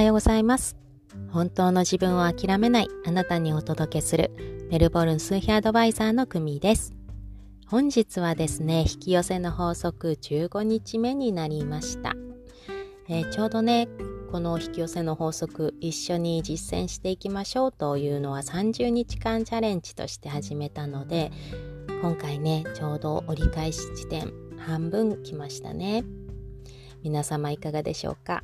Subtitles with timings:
[0.00, 0.78] はようございます。
[1.30, 4.30] 本当の自分を諦めないあなたにお届けする
[4.70, 6.94] メルボルン数比アドバイザーのクミです。
[7.66, 12.14] 本日はですね、引き寄せの法則15日目になりました。
[13.10, 13.88] えー、ちょうどね、
[14.32, 21.30] この引き寄せの法則一緒に実践していきましょうというのは30日間チャレンジとして始めたので、
[22.00, 26.04] 今回ね、ちょうど折り返し地点半分来ましたね。
[27.02, 28.42] 皆様いかがでしょうか？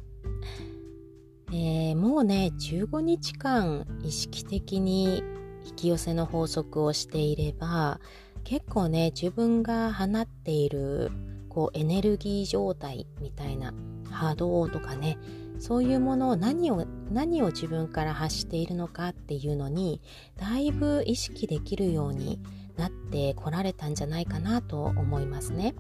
[1.53, 5.23] えー、もうね15日間意識的に
[5.65, 8.01] 引き寄せの法則をしていれば
[8.45, 11.11] 結構ね自分が放っている
[11.49, 13.75] こうエネルギー状態みたいな
[14.11, 15.19] 波動とかね
[15.59, 20.01] そういうものを何を何を自分から発しているのかっていうのに
[20.37, 22.41] だいぶ意識できるように
[22.77, 25.75] なってこられたんじゃないかなと思いますね。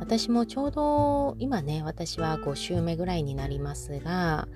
[0.00, 4.48] 私もちょうど今ね私は5週目ぐらいになりますが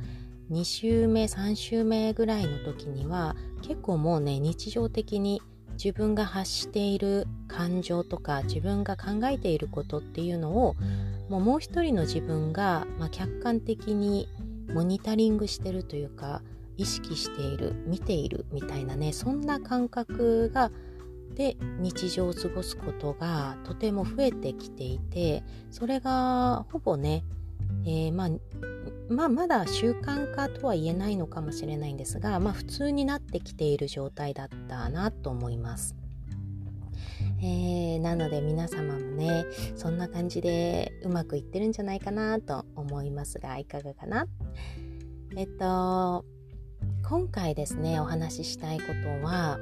[0.50, 10.77] 2週目3週目ぐらいの時には結構もうね日常的に自分が発している感情とか自分が考えていることっていうのを
[11.28, 14.28] もうもう一人の自分が、まあ、客観的に
[14.75, 16.42] モニタリングしてるというか
[16.77, 20.70] 意識している見ているみたいなねそんな感覚が
[21.34, 27.25] で日常を過ごすことがとても増えてきていてそれがほぼね、
[27.84, 28.31] えー、まあ
[29.09, 35.97] まあ、まだ習慣化とは言えないのかもしれないんですが、まあ、普通になってきている状態だったなと思います。
[37.42, 44.27] えー、なので皆様もねそんな感じでうまくいってるんじゃないかなと思いますがいかがかな？
[45.37, 46.25] えっと
[47.09, 49.59] 今回ですねお話ししたいことは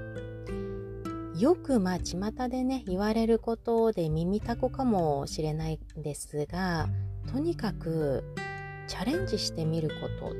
[1.38, 6.88] よくまあ巷でね言われることで耳たこかもしれないんですが
[7.32, 8.24] とにかく
[8.88, 10.34] チャレンジしてみること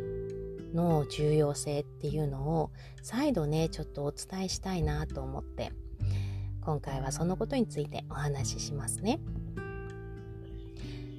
[0.75, 5.71] の重要性っていうのを再度ねちょっとお伝えしたいなと思って
[6.63, 9.21] 今回はそのことについてお話ししますね。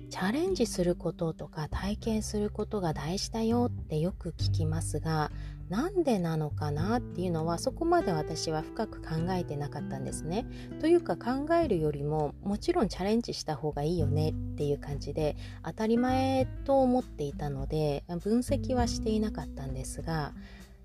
[0.10, 5.32] チャレンジすることとか体験することが大事だよってよく聞きますが
[5.70, 10.48] なんでなのかなっていうのはそこまで私は深く考えてなかったんですね。
[10.82, 20.34] というか考えるよりももちろんチャレンジした方がいいよねっていう感じで当たり前と思っていたので分析はしていなかったんですが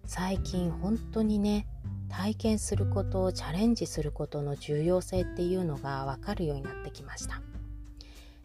[0.04, 1.66] 最近本当にね
[2.10, 7.36] 体験することをチャレンジすることの重要性っていうのが分かるようになってきました。
[7.36, 7.40] っ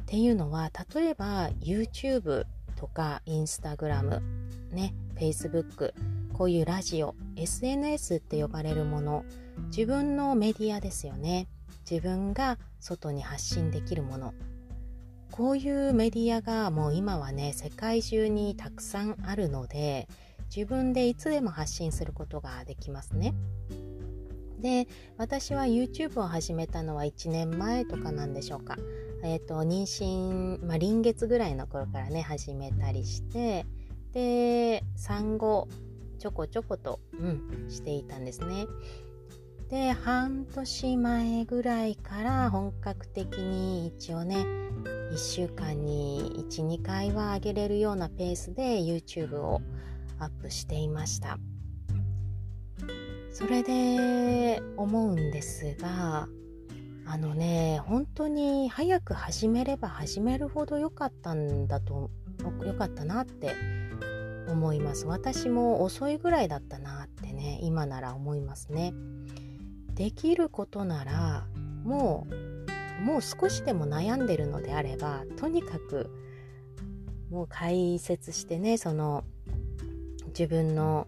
[0.05, 2.45] ていうのは例えば YouTube
[2.77, 4.21] とか Instagram
[4.71, 5.93] ね Facebook
[6.39, 9.25] こういうラジオ SNS って呼ばれるもの
[9.75, 11.49] 自分のメディアですよね
[11.81, 14.33] 自分が外に発信できるもの
[15.31, 20.07] こういうメディアがもう今はね世界中にたくさんあるので
[20.55, 23.33] 自分でいつでも発信することができますね。
[24.61, 28.77] で私は YouTube を始めたのは1年前とかなんでしょうか。
[29.23, 33.65] えっ、ー、と妊娠、まあ、臨月ぐらいの頃からね始めたりして
[34.13, 35.67] で産後
[36.19, 38.67] ちょこちょこと、うん、していたんですね。
[39.69, 44.37] で半年前ぐらいから本格的に一応ね
[45.11, 49.61] 1週間に12回は上げれるようなペースで YouTube を
[50.17, 51.37] アップしていました
[53.31, 56.27] それで思うんですが
[57.05, 62.09] あのね本当に早く始めれば始めるほど良かったんだと
[62.65, 63.53] 良かったなって
[64.51, 65.05] 思います。
[65.05, 68.93] 私も遅いぐらいだったなってね今なら思いますね。
[69.93, 71.47] できることなら
[71.83, 76.09] もうもう少しでも悩んでるのであればとにかく
[77.29, 79.23] もう解説してねその
[80.27, 81.07] 自分の、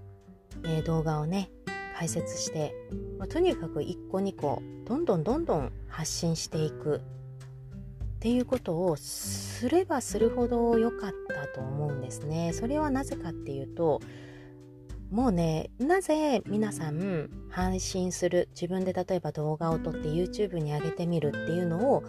[0.64, 1.50] えー、動画をね
[1.98, 2.74] 解説して、
[3.18, 7.02] まあ、とにかく1個2個どんどんどんどん発信していく。
[8.22, 12.54] っていうことをすればするほど良かったと思うんですね。
[12.54, 14.00] それはなぜかっていうと
[15.10, 22.04] もうねなぜ皆さん配信する自分で例えば動画を撮って YouTube に上げてみるっていうのを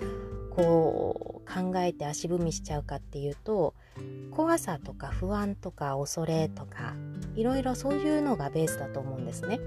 [0.51, 3.73] こう考えて足踏みしちゃうかっていうと
[4.33, 6.93] 怖さとか不安とか恐れとか
[7.37, 9.61] いろいろそういうのがベースだと思うんですね。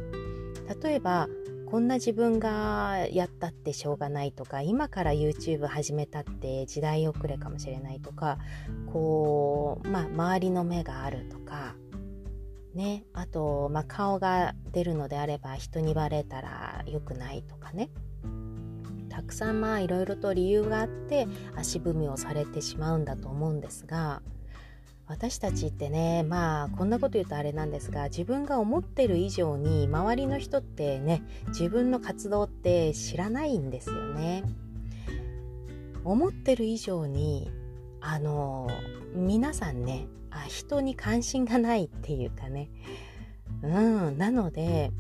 [0.83, 1.27] 例えば
[1.75, 8.37] こんな自分がやったってしょうがないとか今から YouTube 始めたって時代遅れかもしれないとか
[8.93, 11.75] こうまあ周りの目があるとか
[12.73, 17.89] ねあと、まあ、顔が出るのであれば人にバレたら良くないとかね。
[19.09, 24.21] たくさんまあいろいろと理由があって足踏みをされてしまうんだと思うんですが
[25.07, 34.43] 私たちってねまあこんなこと言うとあれなんですが自分が思ってる以上に周りの人ってね自分の活動って知らないんですよね。
[36.03, 37.51] 思ってる以上に
[37.99, 38.69] あの
[39.13, 42.69] 皆さんねあ人に関心がないっていうかね
[43.63, 44.91] うんなので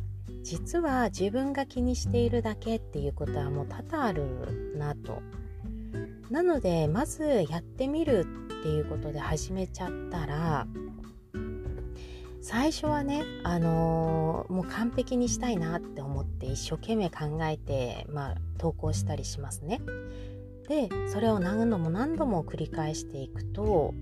[0.41, 5.21] 実は自分が気にしているだけっていうことはもう多々あるなと
[6.31, 8.25] なのでまずやってみる
[8.65, 10.65] っていうことで始めちゃったら
[12.41, 19.81] 最初はね、あのー、もう完璧にしたいなって思って一生懸命考えて、まあ、投稿したりしますね。
[20.67, 23.93] でそれを何度も何度も繰り返していくと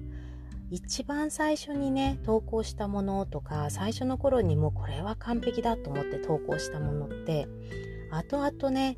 [0.71, 7.49] 一番最初にね投稿したものとか最初の頃にもうこれは完璧だと思って投稿したものって
[8.11, 8.97] 後々ね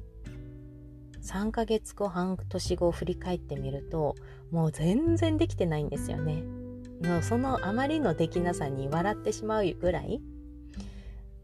[1.26, 4.16] 3ヶ月後半年後振り返ってみると
[4.56, 6.44] もう全然できてないんですよね。
[7.04, 10.22] もうそのあまりのできなさに笑ってしまうぐらい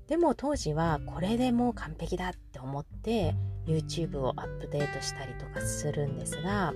[0.07, 3.35] でも当時はこれでもう完璧だって思って
[3.67, 6.73] YouTube をアップデートしたりとかするんですが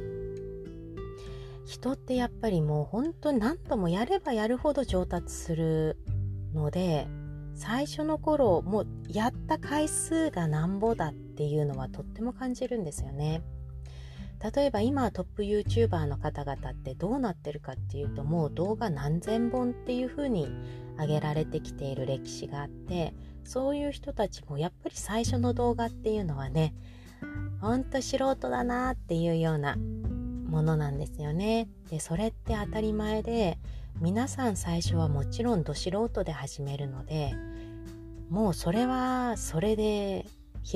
[1.65, 5.97] 人ってやっぱりもう本当に何度もやればやるほど上達する
[6.53, 7.07] ので
[7.55, 13.41] 最初の頃もうやった回数がなんぼだっていうのはとっても感じるんですよね。
[14.53, 20.47] 例えば今トップ YouTuber の方々ってどうなってるかっていうともう動画何千本っていう風に
[20.99, 26.75] 上げられてきている歴史があってそういう人たちもやっぱり最初の動画っていうのはね
[27.59, 31.67] ほんと素人だなっていうようなものなんですよね。
[31.89, 33.57] でそれって当たり前で
[33.99, 37.33] 皆さん最初はもちろんど素人で始めるので
[38.29, 40.27] もうそれはそれで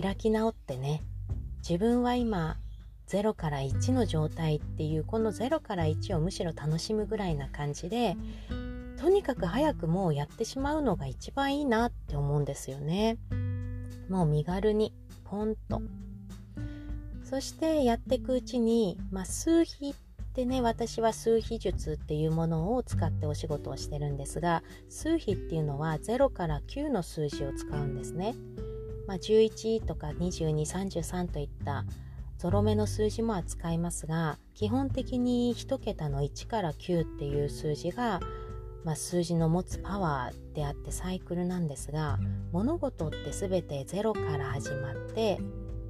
[0.02, 1.04] 開き直ってね
[1.60, 2.58] 自分は今
[3.10, 8.16] 0から1の状態っていうこの0から1をむしろ楽しむぐらいな感じで
[8.98, 13.18] とにかく早くもうやってしまうのが一番いいなって思うんですよね。
[14.10, 15.82] もう身軽にポンと
[17.24, 28.36] そしてやっていくうちに、まあ、数比ってね私は数比術っていうものを使ってお仕事をしてるんですが数比っていうのは0から9の数字を使うんですね。
[29.08, 31.84] まあ、11とか2233といった
[32.40, 38.22] ゾロ目の数字も扱いますが基本的に1桁の1から9っていう数字が、
[38.86, 42.18] まあ、数字の持つパワーであってサイクルなんですが
[42.54, 45.38] 物事って全て0から始まって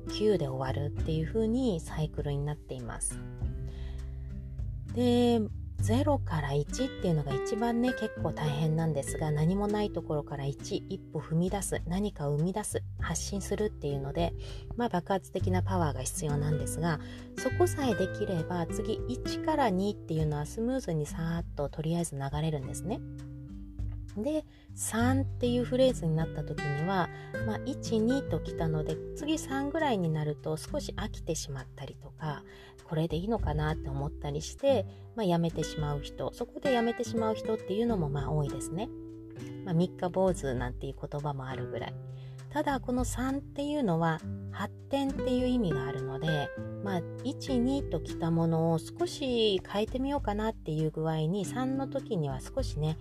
[0.07, 3.19] 9で終わるっていう風にサイクルになっています。
[4.95, 5.39] で
[5.81, 14.33] 0から1っていうのが一番ね結構大変なんですが何もないところから1一歩踏み出す何かを生み出す発信するっていうので
[14.75, 16.99] まあ爆発的なパワーが必要なんですが
[17.37, 22.99] そこさえできれば次1から2っていうのはスムーズにさーっととりあえず流れるんですね。
[24.17, 24.45] で
[24.75, 27.09] 3っていうフレーズになった時には、
[27.45, 32.43] まあ、12ときたので次3ぐらいになると少し飽きてしまったりとか
[32.83, 34.85] これでいいのかなって思ったりして、
[35.15, 38.89] まあ、やめてしまう人そこでやめてしまう人っていうのもまあ多いですね。
[39.63, 41.93] まあ、三日坊主なんていう言葉もあるぐらい。
[42.49, 44.19] ただこの3っていうのは
[44.51, 46.49] 発展っていう意味があるので、
[46.83, 52.97] まあ、12ときたものを少し変えてみようかなっていう具合に3の時には少しね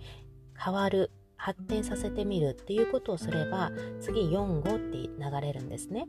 [0.63, 6.07] 変わる発展させてみるっていうことをすれば次45って流れるんですね。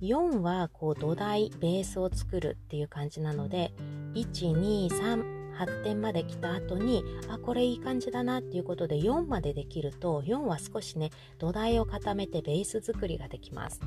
[0.00, 3.72] 4はこう土台ベースを作るっていう感じなので
[4.14, 13.80] 123発展まで来た後にあこれいい感じだなっていうことで4までできると4は少しね土台を固めてベース作りができます。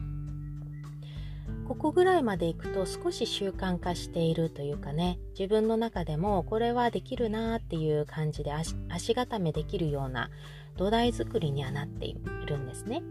[1.68, 10.30] ここぐらいまでいくと少し習慣化しているというかね自分の中でもこれはできるなっていう感じで足足固めできるような
[10.78, 13.02] 土台作りにはなっているんですね。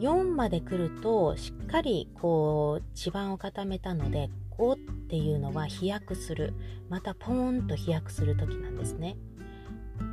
[0.00, 4.78] 4まで来るとしっかりこう地盤を固めたので5っ
[5.08, 6.54] ていうのは飛躍する
[6.88, 9.16] またポーンと飛躍する時なんですね。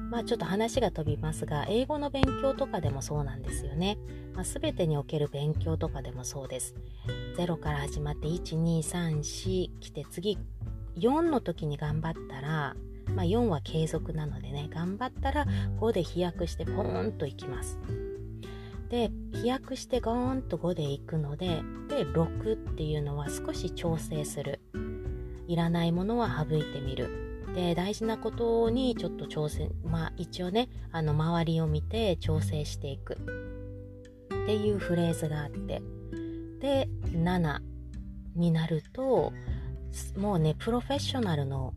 [0.10, 3.98] まあちょっと話が飛びますが英語の勉強とかでもそうなんですよね。
[4.34, 6.76] まあ、全てにおける勉強とかでもそうです。
[7.38, 10.38] 0から始まって1234来て次
[10.98, 12.76] 4の時に頑張ったら、
[13.14, 15.46] まあ、4は継続なのでね頑張ったら
[15.80, 17.80] 5で飛躍してポーンといきます。
[18.90, 24.60] で飛躍してゴーンと5でいくのでで6っていうのは少し調整する
[25.48, 27.25] いらないものは省いてみる
[27.56, 35.82] で大事なことにちょっと調整まあ一応ねあの周りを見て調整していくっていうフレーズがあって
[36.60, 37.60] で7
[38.36, 39.32] になると
[40.18, 41.74] もうねプロフェッショナルの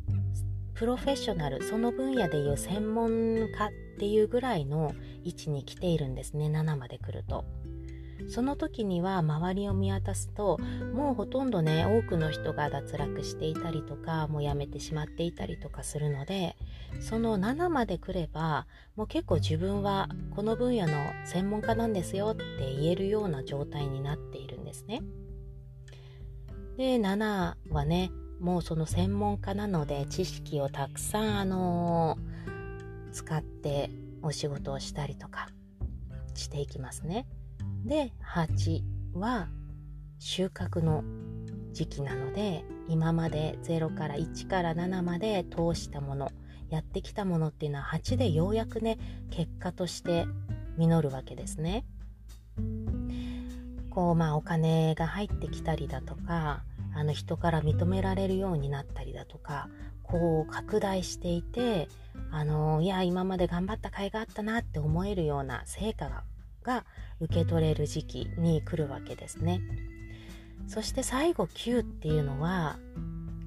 [0.74, 3.48] プロフェッショナルその分野でいう専門家っ
[3.98, 4.94] ていうぐらいの
[5.24, 7.44] 位置に来ているんですね7まで来ると。
[8.26, 10.58] その時には周りを見渡すと
[10.94, 16.56] もうほとんどね多くの人が脱落していたりとかもうやめてしまっていたりとかするので
[17.00, 20.92] その7まで来ればもう結構自分はこの分野の
[21.24, 22.44] 専門家なんですよって
[22.80, 25.02] 言えるような状態になっているんですね。
[26.76, 28.10] で7はね
[28.40, 32.16] もうその専門家なので知識をたくさんあの、
[33.12, 33.90] 使って
[34.22, 35.48] お仕事をしたりとか
[36.34, 37.26] していきますね。
[37.84, 38.82] で8
[39.14, 39.48] は
[40.18, 41.04] 収穫の
[41.72, 46.32] 時期なので今まで0から1から7まで通したもの
[46.70, 48.98] やってきたものっていうのは8でようやくね
[49.30, 50.26] 結果として
[50.76, 51.84] 実るわけですね。
[53.90, 56.62] こうまあお金が入ってきたりだとか
[56.94, 59.68] あの人から認められるようになったりだとか
[60.02, 61.88] こう拡大していて
[62.30, 66.22] あのいや今まで頑張った甲斐があったなって思えるような成果が
[66.68, 66.84] が
[67.20, 69.62] 受け取れる時期に来るわけですね。
[70.66, 72.78] そして最後9っていうのは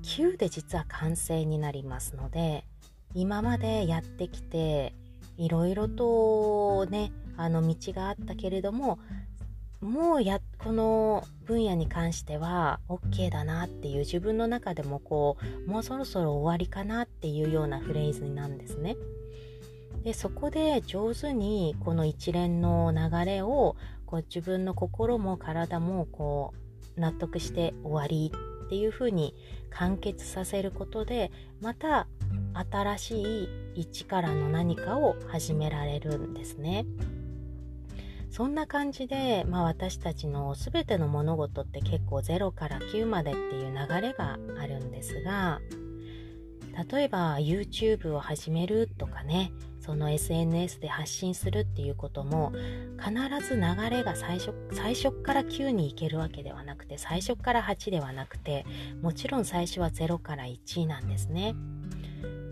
[0.02, 2.66] 9で実は完成になりますので
[3.14, 4.96] 今までやってきて
[5.38, 8.98] いろいろとねあの道があったけれども
[9.82, 15.38] もうやこの分野に関しては OK だなっていう自分の中でもこ
[15.68, 18.96] うもうそろそろ終わりかなっていうようなフレーズなんですね。
[20.04, 26.54] でそこで上手にこの一連の流れをこう自分の心も体もこ
[26.98, 28.32] う納得して終わり
[28.66, 29.36] っていうふうに
[29.70, 31.32] 完結させることで
[31.62, 32.08] また
[32.54, 36.86] 新しい一からの何かを始められるんですね。
[38.30, 45.60] そんな感じで、まあ、私たちの全ての物事って結構0から9までっていう流れがあるんですが
[46.90, 52.54] 例えば YouTube を始めるとかねその SNS で発信するっていうことも
[53.00, 58.66] 必ず流れが最初最初から9に行けるわけではなくて最初から8ではなくて
[59.02, 61.56] もちろん最初は0から1なんですね。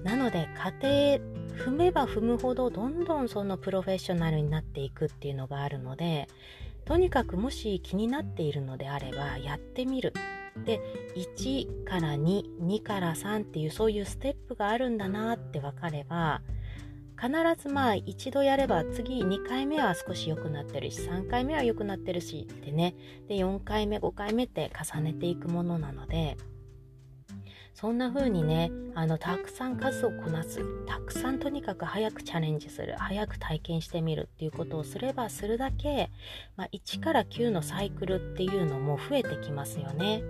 [0.03, 0.48] なので
[0.81, 6.27] 家庭踏めば踏むほどどんどんそのプロフェッショナルになっていくっていうのがあるので
[6.86, 10.13] とにかくもし気になっているのであればやってみる
[10.65, 10.81] で
[11.15, 16.41] 1から22から3っていうそういうステップがあるんだなって分かれば
[17.19, 22.95] 必ずまあ一度やれば次2回目は少し良くなってるし3回目は良くなってるしってね。
[23.27, 26.38] で4回目5回目って重ねていくものなので。
[27.73, 30.61] そんな風にねあのたくさん数をこなす。
[30.85, 32.95] たくさんとにかく早くチャレンジする。
[32.97, 36.09] 早く体験してみるっていうことをすればするだけ、
[36.57, 40.23] まあ、1から9のサイクルっていうのも増えてきますよね。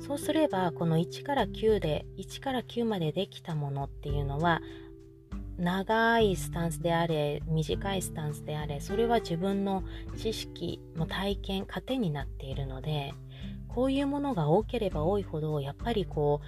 [0.00, 4.60] そうすればこの1から9で1から9までできたものっていうのは
[5.60, 9.84] 長いスタンスであれ短いスタンスであれそれは自分の
[10.16, 13.12] 知識も体験糧になっているので
[13.68, 16.40] こういうものが多ければ多いほどやっぱりこ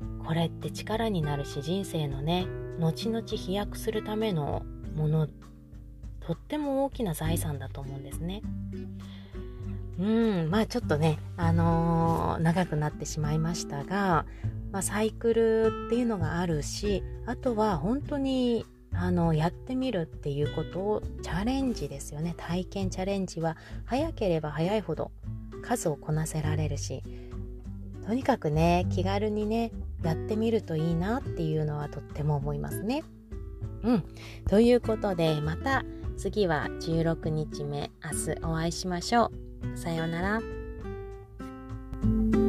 [0.00, 2.46] うこれって力になるし人生のね
[2.80, 4.62] 後々飛躍するための
[4.96, 5.28] もの
[6.20, 8.42] とっても大きな財産だと思うんですね。
[10.02, 10.04] う
[10.46, 14.26] んまあちょっとねあのー、長くなってしまいましたが
[14.72, 25.12] まあ、サイクルっていうのがあるしあとは本当にあのやってみるっていうことをチャレンジですよね体験チャレンジは早ければ早いほど
[25.62, 27.02] 数をこなせられるし
[28.06, 33.04] とにかくね気軽にねやってみるといいなっていうのはとっても思いますね。
[33.84, 34.04] うん。
[34.48, 35.84] ということでまた
[36.16, 39.51] 次は16日目明日お会いしましょう。
[39.74, 42.41] さようなら。